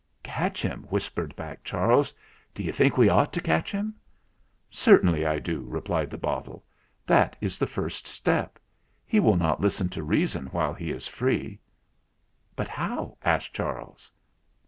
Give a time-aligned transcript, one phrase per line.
[0.23, 2.11] "Catch him!" whispered back Charles.
[2.55, 3.93] "D'you think we ought to catch him?"
[4.71, 6.65] "Certainly I do," replied the bottle.
[7.05, 8.57] "That is the first step.
[9.05, 11.59] He will not listen to reason while he is free."
[12.55, 14.09] "But how?" asked Charles.